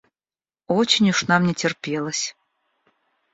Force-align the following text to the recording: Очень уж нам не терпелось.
Очень 0.67 1.11
уж 1.11 1.27
нам 1.27 1.45
не 1.45 1.53
терпелось. 1.53 2.35